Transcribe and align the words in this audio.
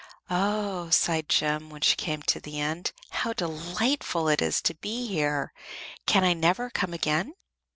"Oh!" 0.31 0.89
sighed 0.89 1.29
Jem, 1.29 1.69
when 1.69 1.81
she 1.81 1.95
came 1.95 2.23
to 2.23 2.39
the 2.39 2.59
end. 2.59 2.91
"How 3.11 3.33
delightful 3.33 4.29
it 4.29 4.41
is 4.41 4.59
to 4.63 4.73
be 4.73 5.05
here! 5.07 5.53
Can 6.07 6.23
I 6.23 6.33
never 6.33 6.71
come 6.71 6.91
again?" 6.91 7.35